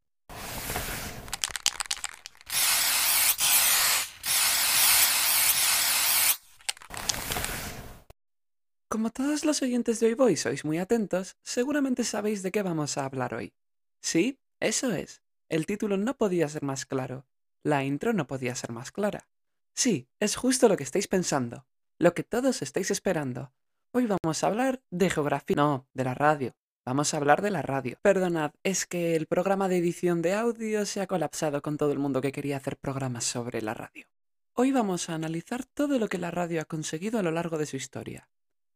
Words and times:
Como 8.90 9.12
todos 9.12 9.46
los 9.46 9.62
oyentes 9.62 10.00
de 10.00 10.08
Hoy 10.08 10.14
Voy 10.16 10.38
sois 10.38 10.66
muy 10.66 10.80
atentos, 10.80 11.38
seguramente 11.44 12.04
sabéis 12.04 12.42
de 12.42 12.52
qué 12.52 12.64
vamos 12.64 12.98
a 12.98 13.06
hablar 13.06 13.36
hoy. 13.36 13.54
Sí, 14.02 14.40
eso 14.60 14.92
es. 14.92 15.22
El 15.50 15.68
título 15.68 15.98
no 15.98 16.18
podía 16.18 16.50
ser 16.50 16.64
más 16.64 16.88
claro. 16.88 17.28
La 17.62 17.84
intro 17.84 18.14
no 18.14 18.26
podía 18.26 18.56
ser 18.56 18.72
más 18.72 18.92
clara. 18.92 19.28
Sí, 19.74 20.08
es 20.20 20.36
justo 20.36 20.70
lo 20.70 20.78
que 20.78 20.84
estáis 20.84 21.08
pensando, 21.08 21.66
lo 21.98 22.14
que 22.14 22.24
todos 22.24 22.62
estáis 22.62 22.92
esperando. 22.92 23.54
Hoy 23.92 24.06
vamos 24.06 24.44
a 24.44 24.48
hablar 24.48 24.84
de 24.92 25.10
geografía, 25.10 25.56
no, 25.56 25.88
de 25.94 26.04
la 26.04 26.14
radio. 26.14 26.56
Vamos 26.86 27.14
a 27.14 27.18
hablar 27.18 27.42
de 27.42 27.50
la 27.50 27.62
radio. 27.62 27.98
Perdonad, 28.02 28.52
es 28.64 28.86
que 28.86 29.16
el 29.16 29.26
programa 29.26 29.68
de 29.70 29.78
edición 29.78 30.22
de 30.22 30.34
audio 30.34 30.86
se 30.86 31.02
ha 31.02 31.08
colapsado 31.08 31.62
con 31.62 31.78
todo 31.78 31.92
el 31.92 32.00
mundo 32.00 32.22
que 32.22 32.32
quería 32.32 32.58
hacer 32.58 32.78
programas 32.78 33.24
sobre 33.24 33.62
la 33.62 33.74
radio. 33.74 34.06
Hoy 34.54 34.72
vamos 34.72 35.10
a 35.10 35.16
analizar 35.16 35.66
todo 35.66 35.98
lo 35.98 36.08
que 36.08 36.20
la 36.20 36.30
radio 36.30 36.62
ha 36.62 36.66
conseguido 36.66 37.18
a 37.18 37.24
lo 37.24 37.32
largo 37.32 37.58
de 37.58 37.66
su 37.66 37.76
historia. 37.76 38.30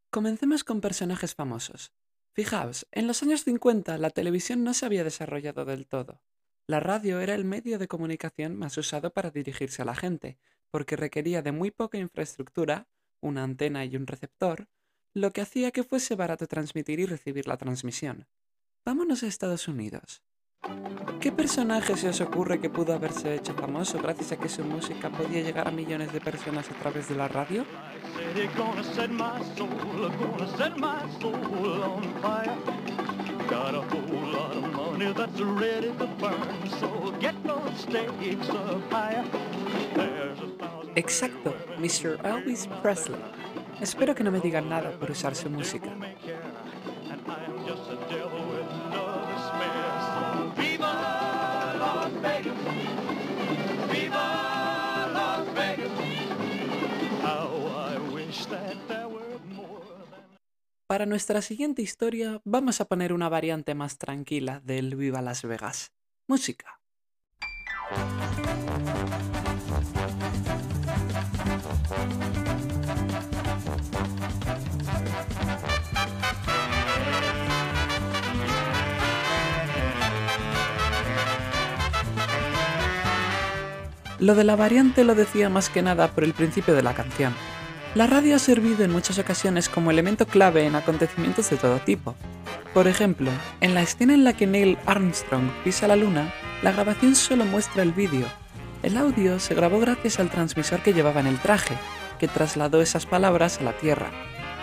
Comencemos 0.10 0.64
con 0.64 0.82
personajes 0.82 1.36
famosos. 1.36 1.92
Fijaos, 2.34 2.88
en 2.92 3.08
los 3.08 3.22
años 3.22 3.44
50 3.44 3.98
la 3.98 4.10
televisión 4.10 4.64
no 4.64 4.74
se 4.74 4.86
había 4.86 5.04
desarrollado 5.04 5.66
del 5.66 5.86
todo. 5.86 6.22
La 6.66 6.80
radio 6.80 7.20
era 7.20 7.36
el 7.36 7.46
medio 7.46 7.78
de 7.78 7.88
comunicación 7.88 8.56
más 8.56 8.78
usado 8.78 9.12
para 9.12 9.32
dirigirse 9.32 9.82
a 9.82 9.86
la 9.86 9.96
gente, 9.96 10.38
porque 10.72 10.96
requería 10.96 11.42
de 11.42 11.52
muy 11.52 11.72
poca 11.72 11.98
infraestructura, 11.98 12.88
una 13.22 13.44
antena 13.44 13.86
y 13.86 13.96
un 13.96 14.08
receptor, 14.08 14.68
lo 15.14 15.32
que 15.32 15.42
hacía 15.42 15.72
que 15.72 15.84
fuese 15.84 16.16
barato 16.16 16.48
transmitir 16.48 17.00
y 17.00 17.06
recibir 17.06 17.48
la 17.48 17.58
transmisión. 17.58 18.28
Vámonos 18.86 19.24
a 19.24 19.28
Estados 19.28 19.68
Unidos. 19.68 20.22
¿Qué 21.20 21.32
personaje 21.32 21.96
se 21.98 22.10
os 22.10 22.22
ocurre 22.22 22.60
que 22.60 22.70
pudo 22.70 22.94
haberse 22.94 23.36
hecho 23.36 23.54
famoso 23.54 24.00
gracias 24.00 24.32
a 24.32 24.38
que 24.38 24.50
su 24.50 24.64
música 24.64 25.10
podía 25.10 25.42
llegar 25.42 25.68
a 25.68 25.72
millones 25.72 26.14
de 26.14 26.22
personas 26.22 26.70
a 26.70 26.74
través 26.76 27.10
de 27.10 27.16
la 27.16 27.28
radio? 27.28 27.66
Exacto, 40.98 41.56
Mr. 41.78 42.18
Elvis 42.26 42.68
Presley. 42.82 43.22
Espero 43.80 44.16
que 44.16 44.24
no 44.24 44.32
me 44.32 44.40
digan 44.40 44.68
nada 44.68 44.90
por 44.98 45.12
usar 45.12 45.36
su 45.36 45.48
música. 45.48 45.96
Para 60.88 61.06
nuestra 61.06 61.44
siguiente 61.44 61.84
historia 61.84 62.42
vamos 62.44 62.82
a 62.82 62.86
poner 62.86 63.14
una 63.14 63.30
variante 63.30 63.76
más 63.76 64.00
tranquila 64.00 64.62
del 64.62 64.96
Viva 64.96 65.22
Las 65.22 65.44
Vegas. 65.44 65.92
Música. 66.28 66.80
Lo 84.20 84.34
de 84.34 84.44
la 84.44 84.56
variante 84.56 85.04
lo 85.04 85.14
decía 85.14 85.50
más 85.50 85.70
que 85.70 85.84
nada 85.84 86.08
por 86.08 86.24
el 86.24 86.34
principio 86.34 86.74
de 86.74 86.82
la 86.82 86.96
canción. 86.96 87.36
La 87.94 88.08
radio 88.08 88.36
ha 88.36 88.40
servido 88.40 88.84
en 88.84 88.92
muchas 88.92 89.20
ocasiones 89.20 89.70
como 89.70 89.92
elemento 89.92 90.26
clave 90.26 90.66
en 90.66 90.76
acontecimientos 90.76 91.50
de 91.50 91.58
todo 91.58 91.80
tipo. 91.80 92.16
Por 92.74 92.88
ejemplo, 92.88 93.32
en 93.62 93.74
la 93.74 93.82
escena 93.82 94.14
en 94.14 94.24
la 94.24 94.34
que 94.34 94.48
Neil 94.48 94.78
Armstrong 94.86 95.50
pisa 95.64 95.88
la 95.88 95.96
luna, 95.96 96.34
la 96.64 96.72
grabación 96.72 97.16
solo 97.16 97.46
muestra 97.46 97.84
el 97.84 97.92
vídeo. 97.92 98.28
El 98.84 98.98
audio 98.98 99.40
se 99.40 99.56
grabó 99.56 99.80
gracias 99.80 100.20
al 100.20 100.30
transmisor 100.30 100.82
que 100.82 100.94
llevaba 100.94 101.20
en 101.20 101.28
el 101.28 101.40
traje, 101.40 101.76
que 102.20 102.28
trasladó 102.28 102.82
esas 102.82 103.06
palabras 103.06 103.60
a 103.60 103.64
la 103.64 103.74
Tierra. 103.74 104.12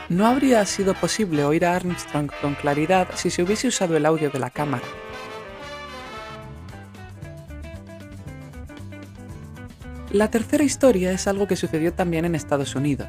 No 0.08 0.26
habría 0.26 0.64
sido 0.66 0.94
posible 0.94 1.44
oír 1.44 1.64
a 1.64 1.74
Armstrong 1.74 2.30
con 2.42 2.54
claridad 2.54 3.08
si 3.14 3.30
se 3.30 3.42
hubiese 3.42 3.68
usado 3.68 3.96
el 3.96 4.06
audio 4.06 4.30
de 4.30 4.38
la 4.38 4.50
cámara. 4.50 4.84
La 10.14 10.30
tercera 10.30 10.62
historia 10.62 11.10
es 11.10 11.26
algo 11.26 11.48
que 11.48 11.56
sucedió 11.56 11.92
también 11.92 12.24
en 12.24 12.36
Estados 12.36 12.76
Unidos. 12.76 13.08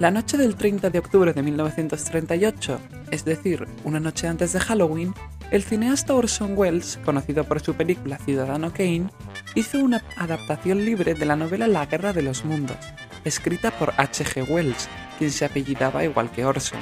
La 0.00 0.10
noche 0.10 0.36
del 0.36 0.56
30 0.56 0.90
de 0.90 0.98
octubre 0.98 1.32
de 1.32 1.40
1938, 1.40 2.80
es 3.12 3.24
decir, 3.24 3.68
una 3.84 4.00
noche 4.00 4.26
antes 4.26 4.52
de 4.52 4.58
Halloween, 4.58 5.14
el 5.52 5.62
cineasta 5.62 6.14
Orson 6.14 6.58
Welles, 6.58 6.98
conocido 7.04 7.44
por 7.44 7.60
su 7.60 7.74
película 7.74 8.18
Ciudadano 8.18 8.72
Kane, 8.72 9.06
hizo 9.54 9.78
una 9.78 10.02
adaptación 10.16 10.84
libre 10.84 11.14
de 11.14 11.26
la 11.26 11.36
novela 11.36 11.68
La 11.68 11.86
Guerra 11.86 12.12
de 12.12 12.22
los 12.22 12.44
Mundos, 12.44 12.78
escrita 13.24 13.70
por 13.70 13.94
H.G. 13.96 14.50
Wells, 14.50 14.88
quien 15.20 15.30
se 15.30 15.44
apellidaba 15.44 16.02
igual 16.02 16.28
que 16.32 16.44
Orson. 16.44 16.80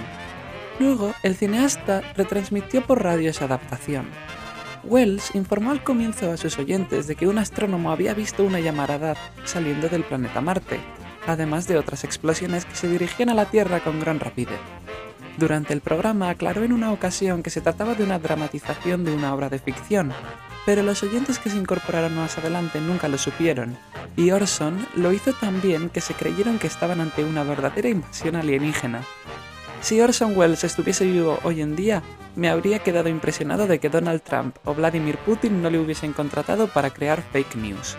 Luego, 0.79 1.13
el 1.23 1.37
cineasta 1.37 2.01
retransmitió 2.17 2.81
por 2.87 3.03
radio 3.03 3.29
esa 3.29 3.45
adaptación, 3.45 4.07
Wells 4.85 5.35
informó 5.35 5.71
al 5.71 5.85
comienzo 5.85 6.33
a 6.33 6.37
sus 6.37 6.59
oyentes 6.59 7.07
de 7.07 7.15
que 7.15 7.27
un 7.27 7.39
astrónomo 7.39 7.93
había 7.93 8.15
visto 8.15 8.45
una 8.45 8.61
llamarada 8.61 9.15
saliendo 9.45 9.89
del 9.89 10.05
planeta 10.05 10.41
Marte, 10.41 10.81
además 11.27 11.67
de 11.69 11.77
otras 11.77 12.05
explosiones 12.05 12.65
que 12.65 12.75
se 12.75 12.89
dirigían 12.89 13.29
a 13.29 13.35
la 13.35 13.45
Tierra 13.47 13.81
con 13.81 14.01
gran 14.01 14.21
rapidez. 14.21 14.59
Durante 15.37 15.73
el 15.73 15.81
programa 15.81 16.31
aclaró 16.31 16.65
en 16.65 16.73
una 16.73 16.93
ocasión 16.93 17.43
que 17.43 17.51
se 17.51 17.61
trataba 17.61 17.95
de 17.95 18.05
una 18.05 18.19
dramatización 18.19 19.05
de 19.05 19.15
una 19.15 19.35
obra 19.35 19.49
de 19.49 19.59
ficción, 19.59 20.13
pero 20.67 20.83
los 20.83 21.03
oyentes 21.03 21.39
que 21.39 21.51
se 21.51 21.57
incorporaron 21.57 22.17
más 22.17 22.37
adelante 22.39 22.81
nunca 22.81 23.09
lo 23.09 23.19
supieron, 23.19 23.77
y 24.17 24.31
Orson 24.31 24.87
lo 24.95 25.13
hizo 25.13 25.33
tan 25.33 25.61
bien 25.61 25.89
que 25.89 26.01
se 26.01 26.15
creyeron 26.15 26.59
que 26.59 26.67
estaban 26.67 27.01
ante 27.01 27.25
una 27.25 27.45
verdadera 27.45 27.89
invasión 27.89 28.37
alienígena. 28.37 29.03
Si 29.81 29.99
Orson 30.01 30.37
Welles 30.37 30.63
estuviese 30.63 31.07
vivo 31.07 31.39
hoy 31.43 31.63
en 31.63 31.75
día, 31.75 32.03
me 32.37 32.51
habría 32.51 32.81
quedado 32.81 33.09
impresionado 33.09 33.67
de 33.67 33.79
que 33.79 33.89
Donald 33.89 34.21
Trump 34.23 34.57
o 34.65 34.75
Vladimir 34.75 35.17
Putin 35.19 35.63
no 35.63 35.71
le 35.71 35.79
hubiesen 35.79 36.13
contratado 36.13 36.69
para 36.69 36.91
crear 36.91 37.23
fake 37.23 37.57
news. 37.57 37.97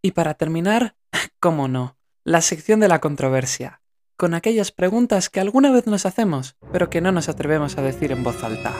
Y 0.00 0.12
para 0.12 0.34
terminar, 0.34 0.94
cómo 1.40 1.66
no, 1.66 1.96
la 2.22 2.40
sección 2.40 2.78
de 2.78 2.88
la 2.88 3.00
controversia, 3.00 3.80
con 4.16 4.32
aquellas 4.32 4.70
preguntas 4.70 5.28
que 5.28 5.40
alguna 5.40 5.72
vez 5.72 5.86
nos 5.86 6.06
hacemos, 6.06 6.56
pero 6.70 6.88
que 6.88 7.00
no 7.00 7.10
nos 7.10 7.28
atrevemos 7.28 7.78
a 7.78 7.82
decir 7.82 8.12
en 8.12 8.22
voz 8.22 8.44
alta. 8.44 8.72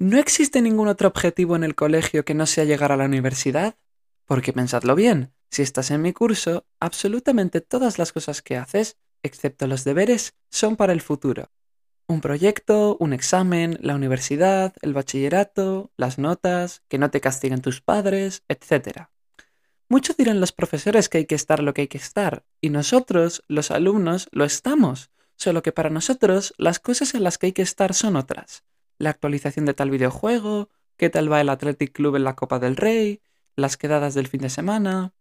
¿No 0.00 0.16
existe 0.16 0.62
ningún 0.62 0.86
otro 0.86 1.08
objetivo 1.08 1.56
en 1.56 1.64
el 1.64 1.74
colegio 1.74 2.24
que 2.24 2.32
no 2.32 2.46
sea 2.46 2.62
llegar 2.62 2.92
a 2.92 2.96
la 2.96 3.06
universidad? 3.06 3.74
Porque 4.26 4.52
pensadlo 4.52 4.94
bien, 4.94 5.32
si 5.50 5.62
estás 5.62 5.90
en 5.90 6.02
mi 6.02 6.12
curso, 6.12 6.68
absolutamente 6.78 7.60
todas 7.60 7.98
las 7.98 8.12
cosas 8.12 8.40
que 8.40 8.56
haces, 8.56 8.96
excepto 9.24 9.66
los 9.66 9.82
deberes, 9.82 10.36
son 10.52 10.76
para 10.76 10.92
el 10.92 11.00
futuro. 11.00 11.50
Un 12.06 12.20
proyecto, 12.20 12.96
un 13.00 13.12
examen, 13.12 13.76
la 13.80 13.96
universidad, 13.96 14.72
el 14.82 14.94
bachillerato, 14.94 15.90
las 15.96 16.16
notas, 16.16 16.84
que 16.86 16.98
no 16.98 17.10
te 17.10 17.20
castiguen 17.20 17.60
tus 17.60 17.80
padres, 17.80 18.44
etc. 18.46 19.08
Muchos 19.88 20.16
dirán 20.16 20.40
los 20.40 20.52
profesores 20.52 21.08
que 21.08 21.18
hay 21.18 21.26
que 21.26 21.34
estar 21.34 21.60
lo 21.60 21.74
que 21.74 21.80
hay 21.80 21.88
que 21.88 21.98
estar, 21.98 22.44
y 22.60 22.70
nosotros, 22.70 23.42
los 23.48 23.72
alumnos, 23.72 24.28
lo 24.30 24.44
estamos, 24.44 25.10
solo 25.34 25.60
que 25.60 25.72
para 25.72 25.90
nosotros 25.90 26.54
las 26.56 26.78
cosas 26.78 27.16
en 27.16 27.24
las 27.24 27.36
que 27.36 27.46
hay 27.46 27.52
que 27.52 27.62
estar 27.62 27.94
son 27.94 28.14
otras. 28.14 28.62
La 28.98 29.10
actualización 29.10 29.64
de 29.64 29.74
tal 29.74 29.90
videojuego, 29.90 30.70
qué 30.96 31.08
tal 31.08 31.30
va 31.30 31.40
el 31.40 31.48
Athletic 31.48 31.92
Club 31.92 32.16
en 32.16 32.24
la 32.24 32.34
Copa 32.34 32.58
del 32.58 32.76
Rey, 32.76 33.22
las 33.54 33.76
quedadas 33.76 34.14
del 34.14 34.26
fin 34.26 34.40
de 34.40 34.50
semana. 34.50 35.12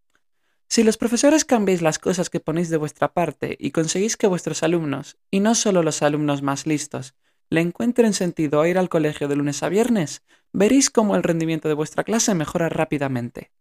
Si 0.68 0.84
los 0.84 0.98
profesores 0.98 1.46
cambiáis 1.46 1.82
las 1.82 2.00
cosas 2.00 2.30
que 2.30 2.40
ponéis 2.40 2.70
de 2.70 2.78
vuestra 2.78 3.14
parte 3.14 3.56
y 3.60 3.72
conseguís 3.72 4.18
que 4.18 4.28
vuestros 4.28 4.64
alumnos, 4.64 5.18
y 5.32 5.40
no 5.40 5.56
solo 5.56 5.84
los 5.84 6.02
alumnos 6.02 6.42
más 6.42 6.66
listos, 6.66 7.16
le 7.50 7.62
encuentren 7.62 8.14
sentido 8.14 8.60
a 8.60 8.68
ir 8.68 8.78
al 8.78 8.90
colegio 8.90 9.28
de 9.28 9.36
lunes 9.36 9.64
a 9.64 9.70
viernes, 9.70 10.24
veréis 10.52 10.90
cómo 10.90 11.16
el 11.16 11.24
rendimiento 11.24 11.68
de 11.68 11.76
vuestra 11.76 12.04
clase 12.04 12.34
mejora 12.34 12.68
rápidamente. 12.68 13.52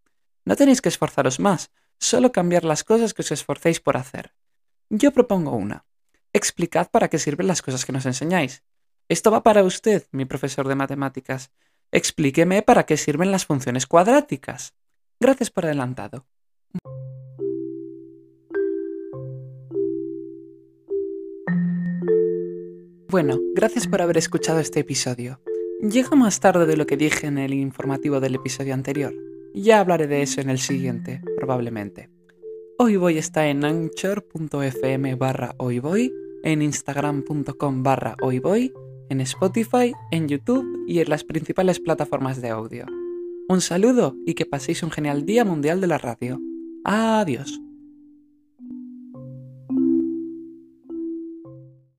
No 0.44 0.56
tenéis 0.56 0.80
que 0.80 0.88
esforzaros 0.88 1.38
más, 1.38 1.70
solo 1.98 2.32
cambiar 2.32 2.64
las 2.64 2.84
cosas 2.84 3.14
que 3.14 3.22
os 3.22 3.32
esforcéis 3.32 3.80
por 3.80 3.96
hacer. 3.96 4.32
Yo 4.88 5.12
propongo 5.12 5.52
una. 5.52 5.84
Explicad 6.32 6.90
para 6.90 7.08
qué 7.08 7.18
sirven 7.18 7.46
las 7.46 7.62
cosas 7.62 7.84
que 7.84 7.92
nos 7.92 8.06
enseñáis. 8.06 8.62
Esto 9.08 9.30
va 9.30 9.42
para 9.42 9.62
usted, 9.62 10.04
mi 10.10 10.24
profesor 10.24 10.66
de 10.66 10.74
matemáticas. 10.74 11.52
Explíqueme 11.92 12.62
para 12.62 12.86
qué 12.86 12.96
sirven 12.96 13.30
las 13.30 13.46
funciones 13.46 13.86
cuadráticas. 13.86 14.74
Gracias 15.20 15.50
por 15.50 15.64
adelantado. 15.64 16.26
Bueno, 23.08 23.38
gracias 23.54 23.86
por 23.86 24.02
haber 24.02 24.18
escuchado 24.18 24.58
este 24.58 24.80
episodio. 24.80 25.40
Llega 25.80 26.16
más 26.16 26.40
tarde 26.40 26.66
de 26.66 26.76
lo 26.76 26.86
que 26.86 26.96
dije 26.96 27.28
en 27.28 27.38
el 27.38 27.54
informativo 27.54 28.18
del 28.18 28.34
episodio 28.34 28.74
anterior. 28.74 29.14
Ya 29.54 29.78
hablaré 29.78 30.08
de 30.08 30.22
eso 30.22 30.40
en 30.40 30.50
el 30.50 30.58
siguiente, 30.58 31.22
probablemente. 31.36 32.10
Hoy 32.78 32.96
voy 32.96 33.18
está 33.18 33.46
en 33.46 33.64
anchor.fm 33.64 35.14
barra 35.14 35.54
hoyvoy, 35.58 36.12
en 36.42 36.60
instagram.com 36.60 37.82
barra 37.82 38.16
hoyvoy, 38.20 38.72
en 39.08 39.20
Spotify, 39.20 39.92
en 40.10 40.28
YouTube 40.28 40.84
y 40.86 41.00
en 41.00 41.08
las 41.08 41.24
principales 41.24 41.80
plataformas 41.80 42.40
de 42.40 42.50
audio. 42.50 42.86
Un 43.48 43.60
saludo 43.60 44.16
y 44.26 44.34
que 44.34 44.46
paséis 44.46 44.82
un 44.82 44.90
genial 44.90 45.24
Día 45.24 45.44
Mundial 45.44 45.80
de 45.80 45.86
la 45.86 45.98
Radio. 45.98 46.40
Adiós. 46.84 47.60